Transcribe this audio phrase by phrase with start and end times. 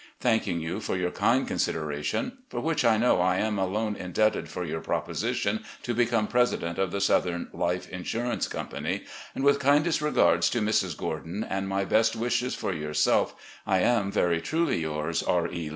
[0.19, 4.63] Thanking you for your kind consideration, for which I know I am alone indebted for
[4.65, 9.03] your proposition to become president of the Southern Life Insurance Company,
[9.35, 10.97] and with kindest regards to Mrs.
[10.97, 13.35] Gordon and my best wishes for yourself,
[13.67, 15.47] I am, "Very truly yours, "R.
[15.51, 15.69] E.